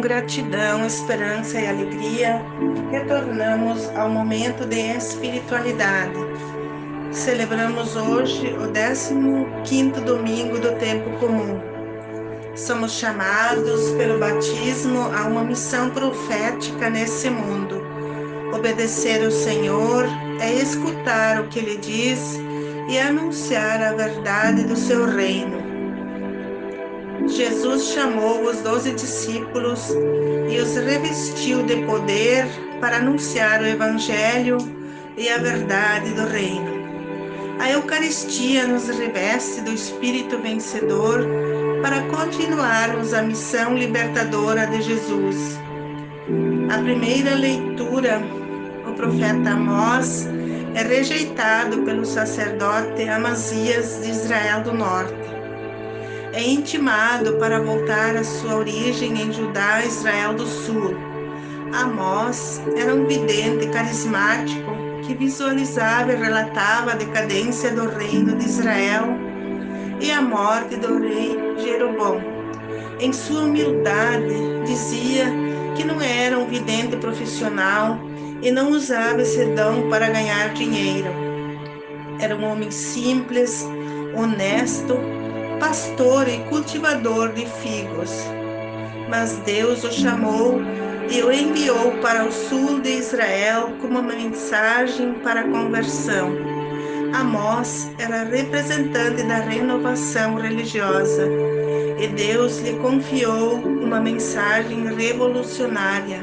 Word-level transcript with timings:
gratidão, 0.00 0.86
esperança 0.86 1.60
e 1.60 1.66
alegria, 1.66 2.40
retornamos 2.90 3.88
ao 3.96 4.08
momento 4.08 4.64
de 4.66 4.78
espiritualidade. 4.96 6.18
Celebramos 7.12 7.96
hoje 7.96 8.54
o 8.54 8.70
15 9.64 10.00
domingo 10.00 10.58
do 10.58 10.72
tempo 10.78 11.10
comum. 11.18 11.60
Somos 12.56 12.92
chamados 12.92 13.90
pelo 13.92 14.18
batismo 14.18 15.10
a 15.16 15.26
uma 15.26 15.44
missão 15.44 15.90
profética 15.90 16.88
nesse 16.88 17.28
mundo. 17.30 17.82
Obedecer 18.54 19.24
ao 19.24 19.30
Senhor 19.30 20.04
é 20.40 20.52
escutar 20.54 21.40
o 21.40 21.48
que 21.48 21.58
Ele 21.58 21.76
diz 21.76 22.40
e 22.88 22.98
anunciar 22.98 23.82
a 23.82 23.92
verdade 23.92 24.64
do 24.64 24.76
seu 24.76 25.06
reino. 25.06 25.59
Jesus 27.30 27.92
chamou 27.94 28.42
os 28.42 28.58
doze 28.58 28.92
discípulos 28.92 29.90
e 30.50 30.58
os 30.58 30.74
revestiu 30.76 31.62
de 31.62 31.76
poder 31.86 32.46
para 32.80 32.96
anunciar 32.96 33.62
o 33.62 33.66
Evangelho 33.66 34.58
e 35.16 35.28
a 35.28 35.38
verdade 35.38 36.10
do 36.10 36.26
Reino. 36.26 36.80
A 37.60 37.70
Eucaristia 37.70 38.66
nos 38.66 38.88
reveste 38.88 39.60
do 39.60 39.72
Espírito 39.72 40.38
vencedor 40.38 41.24
para 41.82 42.02
continuarmos 42.08 43.14
a 43.14 43.22
missão 43.22 43.74
libertadora 43.74 44.66
de 44.66 44.82
Jesus. 44.82 45.58
A 46.70 46.78
primeira 46.78 47.34
leitura, 47.34 48.20
o 48.88 48.92
profeta 48.94 49.50
Amós, 49.50 50.26
é 50.74 50.82
rejeitado 50.82 51.82
pelo 51.82 52.04
sacerdote 52.04 53.08
Amazias 53.08 54.00
de 54.02 54.10
Israel 54.10 54.62
do 54.62 54.72
Norte 54.72 55.39
é 56.32 56.42
intimado 56.42 57.34
para 57.34 57.60
voltar 57.60 58.16
à 58.16 58.22
sua 58.22 58.56
origem 58.56 59.20
em 59.20 59.32
Judá, 59.32 59.84
Israel 59.84 60.34
do 60.34 60.46
Sul. 60.46 60.96
Amós 61.72 62.60
era 62.76 62.94
um 62.94 63.06
vidente 63.06 63.68
carismático 63.68 64.70
que 65.02 65.14
visualizava 65.14 66.12
e 66.12 66.16
relatava 66.16 66.92
a 66.92 66.94
decadência 66.94 67.72
do 67.72 67.88
reino 67.88 68.36
de 68.36 68.44
Israel 68.44 69.06
e 70.00 70.10
a 70.10 70.22
morte 70.22 70.76
do 70.76 71.00
rei 71.00 71.36
Jeroboão. 71.58 72.20
Em 73.00 73.12
sua 73.12 73.42
humildade, 73.42 74.34
dizia 74.64 75.26
que 75.76 75.84
não 75.84 76.00
era 76.00 76.38
um 76.38 76.46
vidente 76.46 76.96
profissional 76.96 77.98
e 78.42 78.50
não 78.50 78.70
usava 78.70 79.22
esse 79.22 79.44
dom 79.46 79.88
para 79.88 80.10
ganhar 80.10 80.52
dinheiro. 80.54 81.10
Era 82.20 82.36
um 82.36 82.44
homem 82.44 82.70
simples, 82.70 83.66
honesto 84.14 85.19
pastor 85.60 86.26
e 86.26 86.38
cultivador 86.48 87.32
de 87.34 87.44
figos. 87.46 88.10
Mas 89.10 89.36
Deus 89.44 89.84
o 89.84 89.92
chamou 89.92 90.60
e 91.10 91.22
o 91.22 91.30
enviou 91.30 91.92
para 92.00 92.24
o 92.24 92.32
sul 92.32 92.80
de 92.80 92.90
Israel 92.90 93.70
como 93.80 93.98
uma 93.98 94.14
mensagem 94.14 95.12
para 95.22 95.42
a 95.42 95.48
conversão. 95.48 96.30
Amós 97.12 97.90
era 97.98 98.24
representante 98.24 99.22
da 99.24 99.36
renovação 99.36 100.36
religiosa 100.36 101.28
e 101.98 102.06
Deus 102.06 102.58
lhe 102.60 102.78
confiou 102.78 103.56
uma 103.56 104.00
mensagem 104.00 104.86
revolucionária 104.94 106.20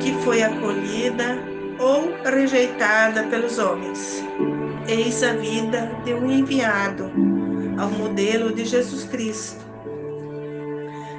que 0.00 0.12
foi 0.24 0.42
acolhida 0.42 1.38
ou 1.78 2.12
rejeitada 2.24 3.22
pelos 3.24 3.58
homens. 3.58 4.24
Eis 4.88 5.22
a 5.22 5.34
vida 5.34 5.92
de 6.04 6.14
um 6.14 6.30
enviado 6.30 7.37
ao 7.78 7.88
modelo 7.90 8.52
de 8.52 8.64
Jesus 8.64 9.04
Cristo. 9.04 9.64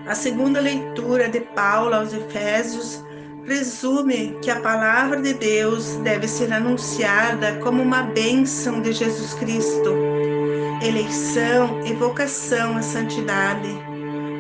A 0.06 0.14
segunda 0.14 0.60
leitura 0.60 1.30
de 1.30 1.40
Paulo 1.40 1.95
aos 1.95 2.14
Efésios 2.14 3.04
presume 3.45 4.38
que 4.42 4.52
a 4.52 4.60
palavra 4.60 5.22
de 5.22 5.33
Deus 5.33 5.95
deve 6.04 6.28
ser 6.28 6.52
anunciada 6.52 7.54
como 7.64 7.82
uma 7.82 8.04
bênção 8.04 8.82
de 8.82 8.92
Jesus 8.92 9.33
Cristo, 9.36 9.94
eleição 10.83 11.82
e 11.86 11.94
vocação 11.94 12.78
à 12.78 12.82
santidade. 12.82 13.70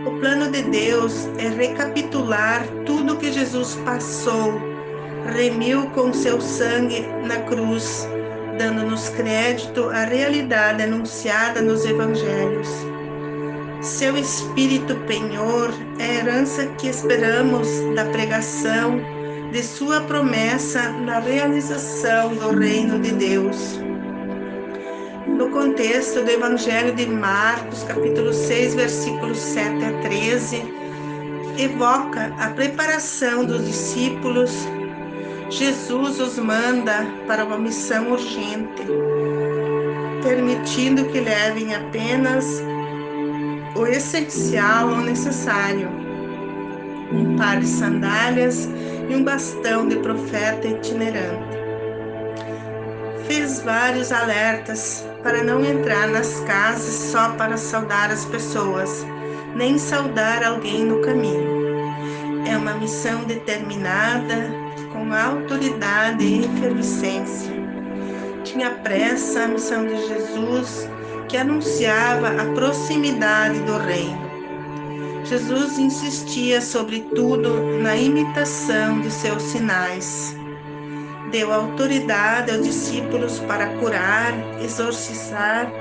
O 0.05 0.19
plano 0.19 0.51
de 0.51 0.61
Deus 0.63 1.27
é 1.37 1.47
recapitular 1.47 2.67
tudo 2.85 3.17
que 3.17 3.31
Jesus 3.31 3.75
passou, 3.85 4.59
remiu 5.35 5.87
com 5.91 6.13
seu 6.13 6.41
sangue 6.41 7.01
na 7.25 7.37
cruz 7.41 8.07
dando-nos 8.59 9.07
crédito 9.09 9.89
à 9.89 10.03
realidade 10.03 10.83
anunciada 10.83 11.61
nos 11.61 11.85
evangelhos. 11.85 12.67
Seu 13.81 14.17
espírito 14.17 14.95
penhor 15.07 15.73
é 15.97 16.03
a 16.03 16.13
herança 16.15 16.65
que 16.77 16.89
esperamos 16.89 17.69
da 17.95 18.03
pregação 18.05 18.99
de 19.53 19.63
sua 19.63 20.01
promessa 20.01 20.89
na 20.91 21.19
realização 21.19 22.35
do 22.35 22.59
reino 22.59 22.99
de 22.99 23.13
Deus. 23.13 23.79
No 25.25 25.49
contexto 25.51 26.21
do 26.21 26.29
Evangelho 26.29 26.93
de 26.93 27.05
Marcos, 27.07 27.83
capítulo 27.83 28.33
6, 28.33 28.75
versículos 28.75 29.37
7 29.37 29.85
a 29.85 30.01
13, 30.01 30.63
evoca 31.57 32.33
a 32.37 32.49
preparação 32.49 33.45
dos 33.45 33.65
discípulos 33.65 34.51
Jesus 35.49 36.19
os 36.19 36.37
manda 36.37 37.07
para 37.25 37.43
uma 37.43 37.57
missão 37.57 38.11
urgente, 38.11 38.85
permitindo 40.21 41.05
que 41.05 41.19
levem 41.19 41.73
apenas 41.73 42.61
o 43.75 43.87
essencial 43.87 44.89
ou 44.89 44.97
necessário: 44.97 45.89
um 47.11 47.35
par 47.35 47.59
de 47.59 47.67
sandálias 47.67 48.69
e 49.09 49.15
um 49.15 49.23
bastão 49.23 49.87
de 49.87 49.95
profeta 49.97 50.67
itinerante. 50.67 51.57
Fez 53.25 53.61
vários 53.61 54.11
alertas 54.11 55.03
para 55.23 55.43
não 55.43 55.65
entrar 55.65 56.07
nas 56.09 56.41
casas 56.41 57.11
só 57.11 57.29
para 57.29 57.57
saudar 57.57 58.11
as 58.11 58.23
pessoas, 58.25 59.03
nem 59.55 59.79
saudar 59.79 60.43
alguém 60.43 60.85
no 60.85 61.01
caminho. 61.01 61.57
É 62.47 62.55
uma 62.55 62.75
missão 62.75 63.23
determinada 63.23 64.68
com 64.91 65.13
autoridade 65.13 66.23
e 66.23 66.45
efervescência. 66.45 67.51
Tinha 68.43 68.71
pressa 68.71 69.43
a 69.43 69.47
missão 69.47 69.85
de 69.85 69.95
Jesus, 70.07 70.89
que 71.27 71.37
anunciava 71.37 72.29
a 72.41 72.45
proximidade 72.53 73.59
do 73.59 73.77
reino. 73.77 74.29
Jesus 75.23 75.77
insistia, 75.77 76.61
sobretudo, 76.61 77.79
na 77.81 77.95
imitação 77.95 78.99
de 79.01 79.11
seus 79.11 79.43
sinais. 79.43 80.35
Deu 81.31 81.53
autoridade 81.53 82.51
aos 82.51 82.65
discípulos 82.65 83.39
para 83.41 83.67
curar, 83.77 84.33
exorcizar 84.63 85.71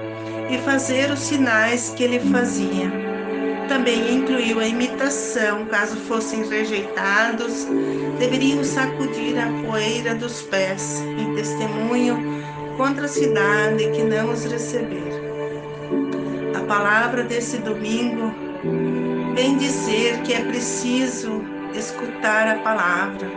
e 0.51 0.59
fazer 0.59 1.11
os 1.11 1.21
sinais 1.21 1.95
que 1.97 2.05
ele 2.05 2.21
fazia 2.21 3.08
também 3.69 4.15
incluiu 4.15 4.59
a 4.59 4.67
imitação, 4.67 5.67
caso 5.67 5.97
fossem 5.97 6.49
rejeitados, 6.49 7.67
deveriam 8.19 8.65
sacudir 8.65 9.39
a 9.39 9.47
poeira 9.63 10.15
dos 10.15 10.43
pés, 10.43 11.01
em 11.19 11.35
testemunho 11.35 12.43
contra 12.77 13.05
a 13.05 13.09
cidade 13.09 13.91
que 13.91 14.03
não 14.03 14.33
os 14.33 14.45
receber. 14.45 15.13
A 16.57 16.61
palavra 16.65 17.23
desse 17.23 17.59
domingo 17.59 18.33
vem 19.35 19.57
dizer 19.59 20.23
que 20.23 20.33
é 20.33 20.41
preciso 20.41 21.43
escutar 21.75 22.49
a 22.49 22.59
palavra. 22.61 23.31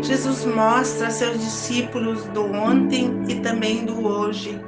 Jesus 0.00 0.44
mostra 0.44 1.08
a 1.08 1.10
seus 1.10 1.40
discípulos 1.40 2.22
do 2.26 2.44
ontem 2.44 3.24
e 3.28 3.34
também 3.40 3.84
do 3.84 4.06
hoje 4.06 4.58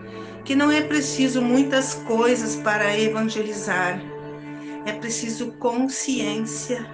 que 0.45 0.57
não 0.57 0.73
é 0.73 0.81
preciso 0.81 1.41
muitas 1.41 1.95
coisas 1.95 2.57
para 2.57 2.99
evangelizar 2.99 4.12
é 4.85 4.93
preciso 4.93 5.53
consciência, 5.53 6.87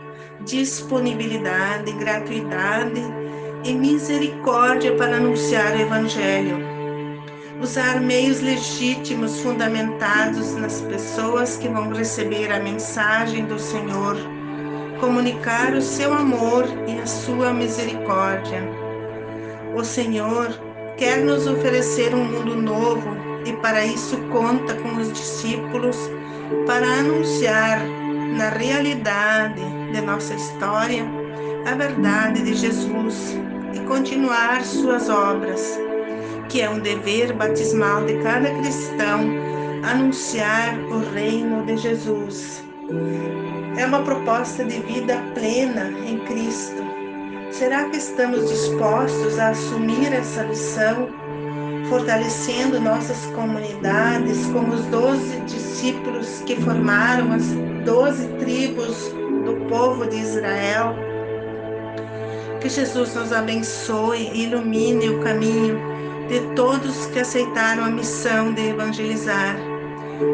disponibilidade, 0.44 1.93
gratuidade 1.93 3.02
e 3.64 3.73
misericórdia 3.73 4.94
para 4.96 5.17
anunciar 5.17 5.75
o 5.75 5.81
Evangelho. 5.81 6.58
Usar 7.61 8.00
meios 8.00 8.40
legítimos 8.40 9.40
fundamentados 9.40 10.55
nas 10.55 10.81
pessoas 10.82 11.56
que 11.56 11.69
vão 11.69 11.93
receber 11.93 12.52
a 12.52 12.61
mensagem 12.61 13.46
do 13.46 13.58
Senhor. 13.58 14.17
Comunicar 15.00 15.75
o 15.75 15.82
seu 15.82 16.12
amor 16.12 16.64
e 16.87 17.00
a 17.00 17.06
sua 17.06 17.52
misericórdia. 17.52 18.62
O 19.75 19.82
Senhor 19.82 20.49
quer 20.96 21.19
nos 21.19 21.46
oferecer 21.46 22.14
um 22.14 22.25
mundo 22.25 22.55
novo 22.55 23.17
e 23.44 23.52
para 23.55 23.85
isso 23.85 24.17
conta 24.32 24.75
com 24.75 24.96
os 24.96 25.12
discípulos 25.12 25.96
para 26.67 26.87
anunciar 26.87 27.81
na 28.37 28.50
realidade 28.50 29.62
de 29.93 30.00
nossa 30.00 30.35
história 30.35 31.05
a 31.67 31.75
verdade 31.75 32.43
de 32.43 32.55
Jesus 32.55 33.37
e 33.75 33.81
continuar 33.81 34.62
suas 34.65 35.09
obras, 35.09 35.79
que 36.49 36.61
é 36.61 36.71
um 36.71 36.79
dever 36.79 37.33
batismal 37.35 38.05
de 38.05 38.15
cada 38.23 38.50
cristão 38.50 39.21
anunciar 39.83 40.79
o 40.91 41.00
reino 41.15 41.65
de 41.67 41.77
Jesus. 41.77 42.65
é 43.77 43.87
uma 43.87 44.03
proposta 44.03 44.65
de 44.65 44.81
vida 44.81 45.23
plena 45.35 45.91
em 46.06 46.19
Cristo. 46.21 46.83
Será 47.53 47.85
que 47.89 47.97
estamos 47.97 48.49
dispostos 48.49 49.39
a 49.39 49.50
assumir 49.50 50.12
essa 50.12 50.45
missão, 50.45 51.09
fortalecendo 51.88 52.81
nossas 52.81 53.26
comunidades 53.35 54.46
como 54.52 54.75
os 54.75 54.85
doze 54.87 55.40
discípulos 55.46 56.43
que 56.46 56.56
formaram 56.56 57.32
as 57.32 57.46
doze 57.85 58.26
tribos 58.38 59.12
do 59.44 59.55
povo 59.69 60.06
de 60.06 60.17
Israel? 60.17 60.94
Que 62.61 62.69
Jesus 62.69 63.14
nos 63.14 63.32
abençoe 63.32 64.31
e 64.32 64.44
ilumine 64.44 65.08
o 65.08 65.20
caminho 65.20 65.79
de 66.29 66.40
todos 66.55 67.06
que 67.06 67.20
aceitaram 67.20 67.85
a 67.85 67.90
missão 67.90 68.52
de 68.52 68.69
evangelizar, 68.69 69.56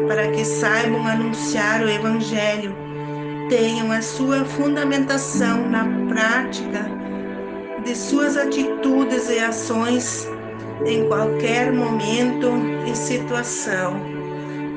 para 0.07 0.27
que 0.29 0.43
saibam 0.43 1.07
anunciar 1.07 1.81
o 1.81 1.89
Evangelho, 1.89 2.75
tenham 3.49 3.91
a 3.91 4.01
sua 4.01 4.43
fundamentação 4.43 5.69
na 5.69 5.85
prática 6.09 6.89
de 7.85 7.95
suas 7.95 8.35
atitudes 8.35 9.29
e 9.29 9.39
ações 9.39 10.27
em 10.85 11.07
qualquer 11.07 11.71
momento 11.71 12.51
e 12.87 12.95
situação. 12.95 13.93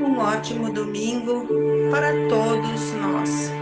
Um 0.00 0.18
ótimo 0.18 0.70
domingo 0.72 1.46
para 1.90 2.12
todos 2.28 2.92
nós. 2.94 3.57